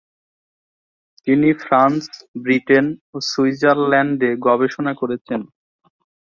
[1.27, 2.03] তিনি France,
[2.43, 5.41] Britain ও সুইজারল্যান্ডে গবেষণা করেছেন।